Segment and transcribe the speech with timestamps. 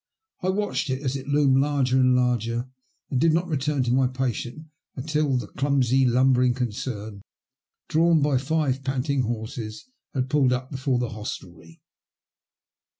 [0.41, 2.67] I watched it as it loomed larger and larger,
[3.11, 7.21] and did not return to my patient until the clumsy, lumbering concern,
[7.87, 9.85] drawn by five panting horses,
[10.15, 11.81] had pulled up before the hostelry.